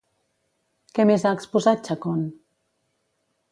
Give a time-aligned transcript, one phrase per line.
[0.99, 2.25] Què més ha exposat Chacón?